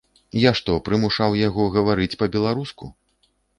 Я 0.43 0.53
што, 0.59 0.77
прымушаў 0.87 1.37
яго 1.41 1.69
гаварыць 1.77 2.19
па-беларуску? 2.25 2.93